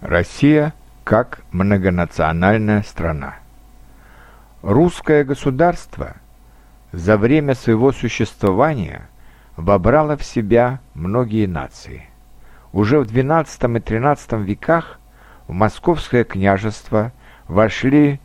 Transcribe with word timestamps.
Россия 0.00 0.74
как 1.04 1.40
многонациональная 1.52 2.82
страна. 2.82 3.36
Русское 4.60 5.24
государство 5.24 6.16
за 6.92 7.16
время 7.16 7.54
своего 7.54 7.92
существования 7.92 9.08
вобрало 9.56 10.18
в 10.18 10.22
себя 10.22 10.80
многие 10.92 11.46
нации. 11.46 12.08
Уже 12.72 13.00
в 13.00 13.06
XII 13.06 13.46
и 13.46 13.80
XIII 13.80 14.42
веках 14.42 15.00
в 15.46 15.52
Московское 15.52 16.24
княжество 16.24 17.12
вошли, 17.48 18.20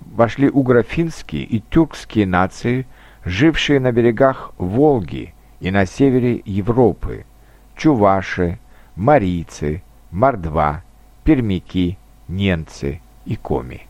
вошли 0.00 0.48
угрофинские 0.48 1.42
и 1.42 1.60
тюркские 1.60 2.26
нации, 2.26 2.86
жившие 3.24 3.78
на 3.78 3.92
берегах 3.92 4.52
Волги 4.56 5.34
и 5.60 5.70
на 5.70 5.84
севере 5.84 6.40
Европы, 6.46 7.26
чуваши, 7.76 8.58
марийцы, 8.96 9.82
мордва, 10.10 10.82
пермяки, 11.24 11.98
немцы 12.28 13.00
и 13.24 13.36
коми. 13.36 13.86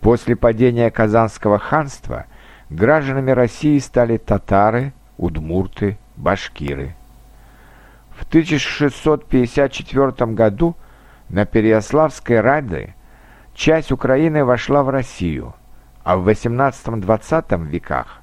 После 0.00 0.36
падения 0.36 0.90
Казанского 0.90 1.58
ханства 1.58 2.24
гражданами 2.70 3.32
России 3.32 3.78
стали 3.78 4.16
татары, 4.16 4.94
удмурты, 5.18 5.98
башкиры. 6.16 6.94
В 8.10 8.24
1654 8.24 10.32
году 10.32 10.76
на 11.28 11.44
Переяславской 11.46 12.40
Раде 12.40 12.94
часть 13.54 13.92
Украины 13.92 14.44
вошла 14.44 14.82
в 14.82 14.90
Россию, 14.90 15.54
а 16.02 16.16
в 16.16 16.28
18-20 16.28 17.66
веках 17.66 18.20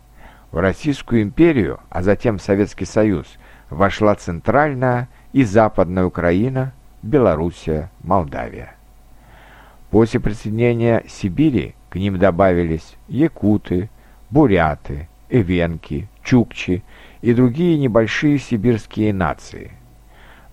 в 0.52 0.60
Российскую 0.60 1.22
империю, 1.22 1.80
а 1.90 2.02
затем 2.02 2.38
в 2.38 2.42
Советский 2.42 2.86
Союз, 2.86 3.28
вошла 3.70 4.16
Центральная 4.16 5.10
и 5.34 5.44
Западная 5.44 6.06
Украина, 6.06 6.74
Белоруссия, 7.02 7.92
Молдавия. 8.02 8.76
После 9.90 10.20
присоединения 10.20 11.04
Сибири 11.08 11.76
к 11.90 11.96
ним 11.96 12.20
добавились 12.20 12.96
якуты, 13.08 13.90
буряты, 14.30 15.08
эвенки, 15.30 16.10
чукчи 16.24 16.84
и 17.22 17.34
другие 17.34 17.78
небольшие 17.78 18.38
сибирские 18.40 19.14
нации. 19.14 19.72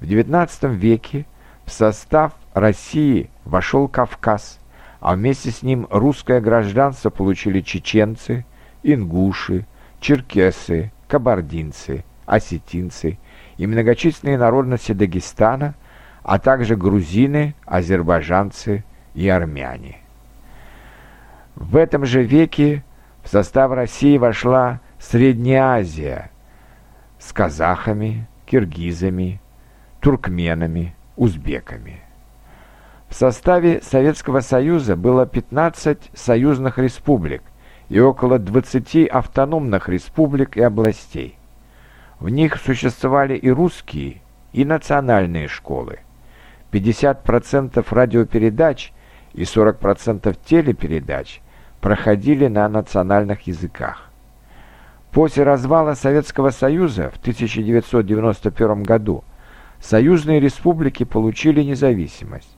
В 0.00 0.04
XIX 0.04 0.74
веке 0.74 1.27
в 1.64 1.70
состав 1.70 2.32
России 2.52 3.30
вошел 3.44 3.88
Кавказ, 3.88 4.60
а 5.00 5.14
вместе 5.14 5.50
с 5.50 5.62
ним 5.62 5.86
русское 5.91 6.41
гражданство 6.41 7.10
получили 7.10 7.60
чеченцы, 7.60 8.44
ингуши, 8.82 9.66
черкесы, 10.00 10.92
кабардинцы, 11.08 12.04
осетинцы 12.26 13.19
и 13.56 13.66
многочисленные 13.66 14.38
народности 14.38 14.92
Дагестана, 14.92 15.74
а 16.25 16.39
также 16.39 16.75
грузины, 16.75 17.55
азербайджанцы 17.67 18.83
и 19.14 19.28
армяне. 19.28 19.98
В 21.55 21.77
этом 21.77 22.05
же 22.05 22.25
веке 22.25 22.83
в 23.22 23.28
состав 23.28 23.70
России 23.72 24.16
вошла 24.16 24.81
Средняя 24.98 25.77
Азия 25.77 26.31
с 27.19 27.33
казахами, 27.33 28.27
киргизами, 28.47 29.41
туркменами, 30.00 30.97
узбеками. 31.16 32.00
В 33.09 33.14
составе 33.14 33.83
Советского 33.83 34.41
Союза 34.41 34.97
было 34.97 35.27
15 35.27 36.11
союзных 36.14 36.78
республик 36.78 37.42
и 37.91 38.00
около 38.00 38.38
20 38.38 39.06
автономных 39.06 39.91
республик 39.91 40.56
и 40.56 40.62
областей. 40.62 41.36
В 42.19 42.31
них 42.31 42.56
существовали 42.56 43.36
и 43.36 43.50
русские, 43.50 44.22
и 44.55 44.64
национальные 44.64 45.48
школы. 45.48 45.98
50% 46.75 47.86
радиопередач 47.89 48.92
и 49.33 49.42
40% 49.42 50.36
телепередач 50.44 51.41
проходили 51.81 52.48
на 52.48 52.69
национальных 52.69 53.47
языках. 53.47 54.11
После 55.12 55.44
развала 55.44 55.94
Советского 55.94 56.50
Союза 56.50 57.10
в 57.10 57.19
1991 57.19 58.82
году 58.82 59.22
союзные 59.81 60.41
республики 60.41 61.04
получили 61.04 61.62
независимость. 61.62 62.56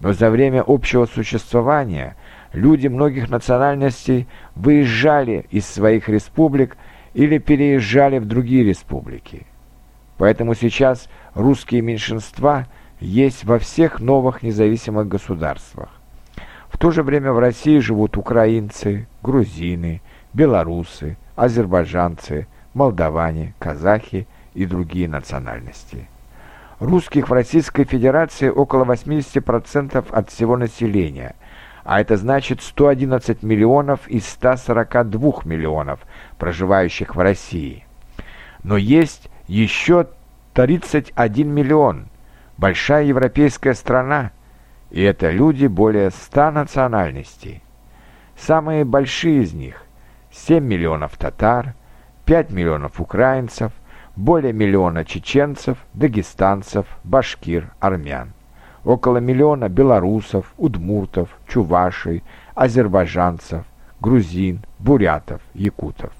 Но 0.00 0.12
за 0.12 0.30
время 0.30 0.64
общего 0.66 1.06
существования 1.06 2.16
люди 2.52 2.88
многих 2.88 3.30
национальностей 3.30 4.26
выезжали 4.56 5.46
из 5.50 5.66
своих 5.66 6.08
республик 6.08 6.76
или 7.12 7.38
переезжали 7.38 8.18
в 8.18 8.24
другие 8.24 8.64
республики. 8.64 9.46
Поэтому 10.18 10.54
сейчас 10.54 11.08
русские 11.34 11.82
меньшинства 11.82 12.66
есть 13.04 13.44
во 13.44 13.58
всех 13.58 14.00
новых 14.00 14.42
независимых 14.42 15.06
государствах. 15.08 15.90
В 16.68 16.78
то 16.78 16.90
же 16.90 17.02
время 17.02 17.32
в 17.32 17.38
России 17.38 17.78
живут 17.78 18.16
украинцы, 18.16 19.06
грузины, 19.22 20.00
белорусы, 20.32 21.16
азербайджанцы, 21.36 22.48
молдаване, 22.72 23.54
казахи 23.58 24.26
и 24.54 24.66
другие 24.66 25.08
национальности. 25.08 26.08
Русских 26.80 27.28
в 27.28 27.32
Российской 27.32 27.84
Федерации 27.84 28.48
около 28.48 28.84
80% 28.84 30.10
от 30.10 30.30
всего 30.30 30.56
населения, 30.56 31.36
а 31.84 32.00
это 32.00 32.16
значит 32.16 32.62
111 32.62 33.42
миллионов 33.42 34.08
из 34.08 34.26
142 34.26 35.42
миллионов, 35.44 36.00
проживающих 36.38 37.14
в 37.14 37.20
России. 37.20 37.84
Но 38.62 38.76
есть 38.76 39.28
еще 39.46 40.08
31 40.54 41.48
миллион, 41.48 42.06
большая 42.56 43.04
европейская 43.04 43.74
страна, 43.74 44.32
и 44.90 45.02
это 45.02 45.30
люди 45.30 45.66
более 45.66 46.10
100 46.10 46.50
национальностей. 46.50 47.62
Самые 48.36 48.84
большие 48.84 49.42
из 49.42 49.52
них– 49.52 49.82
7 50.32 50.64
миллионов 50.64 51.16
татар, 51.16 51.74
5 52.26 52.50
миллионов 52.50 53.00
украинцев, 53.00 53.72
более 54.16 54.52
миллиона 54.52 55.04
чеченцев, 55.04 55.78
дагестанцев, 55.92 56.86
башкир, 57.04 57.72
армян, 57.80 58.32
около 58.84 59.18
миллиона 59.18 59.68
белорусов, 59.68 60.52
удмуртов, 60.56 61.28
чувашей, 61.48 62.22
азербайджанцев, 62.54 63.64
грузин, 64.00 64.64
бурятов, 64.78 65.40
якутов. 65.54 66.12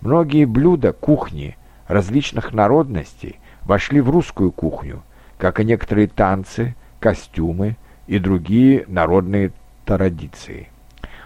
Многие 0.00 0.44
блюда 0.44 0.92
кухни 0.92 1.56
различных 1.86 2.52
народностей 2.52 3.40
вошли 3.62 4.00
в 4.00 4.10
русскую 4.10 4.52
кухню, 4.52 5.02
как 5.44 5.60
и 5.60 5.64
некоторые 5.66 6.06
танцы, 6.08 6.74
костюмы 7.00 7.76
и 8.06 8.18
другие 8.18 8.86
народные 8.88 9.52
традиции. 9.84 10.70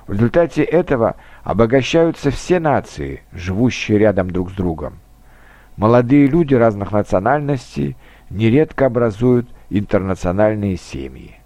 В 0.09 0.13
результате 0.13 0.65
этого 0.65 1.15
обогащаются 1.45 2.33
все 2.33 2.59
нации, 2.59 3.23
живущие 3.33 3.97
рядом 3.97 4.33
друг 4.33 4.51
с 4.51 4.55
другом. 4.55 4.99
Молодые 5.77 6.27
люди 6.27 6.57
разных 6.57 6.91
национальностей 6.91 7.97
нередко 8.29 8.87
образуют 8.87 9.49
интернациональные 9.71 10.79
семьи. 10.79 11.37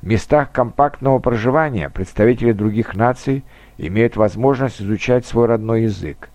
В 0.00 0.06
местах 0.06 0.52
компактного 0.52 1.18
проживания 1.18 1.90
представители 1.90 2.52
других 2.52 2.94
наций 2.94 3.42
имеют 3.76 4.14
возможность 4.14 4.80
изучать 4.80 5.26
свой 5.26 5.46
родной 5.46 5.82
язык. 5.82 6.30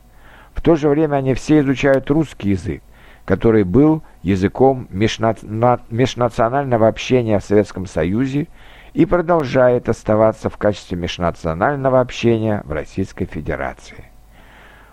В 0.54 0.62
то 0.62 0.76
же 0.76 0.90
время 0.90 1.16
они 1.16 1.34
все 1.36 1.62
изучают 1.62 2.12
русский 2.12 2.50
язык, 2.50 2.84
который 3.26 3.64
был 3.64 4.04
языком 4.22 4.88
межнаци... 4.90 5.46
межнационального 5.90 6.88
общения 6.88 7.40
в 7.40 7.44
Советском 7.44 7.86
Союзе 7.86 8.48
и 8.94 9.06
продолжает 9.06 9.90
оставаться 9.90 10.50
в 10.50 10.58
качестве 10.58 10.98
межнационального 10.98 12.00
общения 12.00 12.62
в 12.66 12.72
Российской 12.72 13.26
Федерации. 13.26 14.06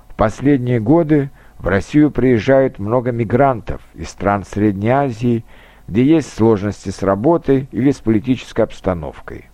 В 0.09 0.15
последние 0.15 0.81
годы 0.81 1.31
в 1.59 1.69
Россию 1.69 2.11
приезжают 2.11 2.79
много 2.79 3.13
мигрантов 3.13 3.83
из 3.95 4.09
стран 4.09 4.45
Средней 4.45 4.91
Азии, 4.91 5.45
где 5.89 6.05
есть 6.05 6.33
сложности 6.33 6.91
с 6.91 7.03
работой 7.03 7.69
или 7.73 7.91
с 7.91 7.99
политической 7.99 8.63
обстановкой. 8.63 9.51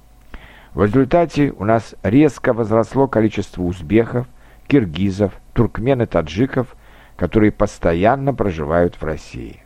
В 0.74 0.84
результате 0.84 1.52
у 1.58 1.64
нас 1.64 1.94
резко 2.02 2.52
возросло 2.52 3.08
количество 3.08 3.62
узбеков, 3.62 4.26
киргизов, 4.68 5.32
туркмен 5.54 6.02
и 6.02 6.06
таджиков, 6.06 6.76
которые 7.16 7.50
постоянно 7.52 8.34
проживают 8.34 8.96
в 8.96 9.04
России. 9.04 9.62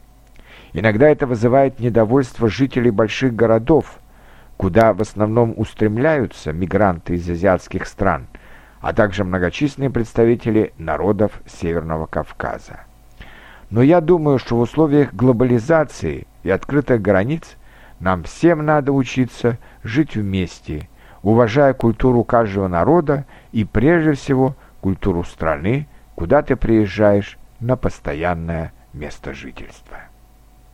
Иногда 0.73 1.09
это 1.09 1.27
вызывает 1.27 1.81
недовольство 1.81 2.49
жителей 2.49 2.91
больших 2.91 3.35
городов, 3.35 3.99
куда 4.57 4.93
в 4.93 5.01
основном 5.01 5.55
устремляются 5.57 6.53
мигранты 6.53 7.15
из 7.15 7.29
азиатских 7.29 7.87
стран, 7.87 8.29
а 8.81 8.93
также 8.93 9.25
многочисленные 9.25 9.91
представители 9.91 10.73
народов 10.79 11.41
Северного 11.47 12.07
Кавказа. 12.07 12.81
Но 13.71 13.83
я 13.83 14.01
думаю, 14.01 14.39
что 14.39 14.57
в 14.57 14.61
условиях 14.61 15.13
глобализации 15.13 16.27
и 16.43 16.51
открытых 16.51 17.03
границ 17.03 17.57
нам 17.99 18.25
всем 18.25 18.65
надо 18.65 18.93
учиться 18.93 19.59
жить 19.83 20.15
вместе, 20.15 20.89
уважая 21.23 21.75
культуру 21.75 22.25
каждого 22.25 22.69
народа 22.69 23.27
и 23.53 23.65
прежде 23.65 24.13
всего 24.13 24.57
культуру 24.81 25.25
страны, 25.25 25.89
куда 26.15 26.43
ты 26.43 26.57
приезжаешь 26.57 27.39
на 27.61 27.77
постоянное 27.77 28.73
место 28.93 29.35
жительства. 29.35 30.10